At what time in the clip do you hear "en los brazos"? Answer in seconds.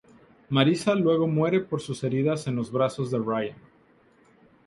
2.47-3.11